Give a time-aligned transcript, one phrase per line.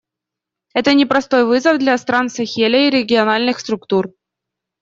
[0.73, 4.11] Это непростой вызов для стран Сахеля и региональных структур.